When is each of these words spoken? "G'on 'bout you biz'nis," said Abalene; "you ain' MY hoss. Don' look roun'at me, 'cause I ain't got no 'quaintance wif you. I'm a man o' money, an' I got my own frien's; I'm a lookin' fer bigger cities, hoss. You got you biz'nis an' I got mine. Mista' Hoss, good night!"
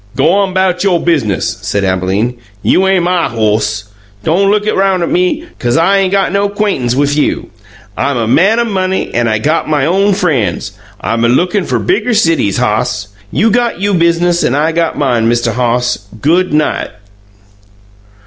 "G'on 0.17 0.51
'bout 0.55 0.83
you 0.83 0.97
biz'nis," 0.97 1.59
said 1.61 1.83
Abalene; 1.83 2.33
"you 2.63 2.87
ain' 2.87 3.03
MY 3.03 3.29
hoss. 3.29 3.83
Don' 4.23 4.49
look 4.49 4.65
roun'at 4.65 5.11
me, 5.11 5.45
'cause 5.59 5.77
I 5.77 5.97
ain't 5.99 6.11
got 6.11 6.31
no 6.31 6.49
'quaintance 6.49 6.95
wif 6.95 7.15
you. 7.15 7.51
I'm 7.95 8.17
a 8.17 8.27
man 8.27 8.59
o' 8.59 8.63
money, 8.63 9.13
an' 9.13 9.27
I 9.27 9.37
got 9.37 9.69
my 9.69 9.85
own 9.85 10.15
frien's; 10.15 10.71
I'm 11.01 11.23
a 11.23 11.29
lookin' 11.29 11.65
fer 11.65 11.77
bigger 11.77 12.15
cities, 12.15 12.57
hoss. 12.57 13.09
You 13.31 13.51
got 13.51 13.79
you 13.79 13.93
biz'nis 13.93 14.43
an' 14.43 14.55
I 14.55 14.71
got 14.71 14.97
mine. 14.97 15.27
Mista' 15.27 15.51
Hoss, 15.53 15.99
good 16.19 16.51
night!" 16.51 16.89